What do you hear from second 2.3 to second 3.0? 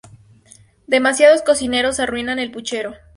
el puchero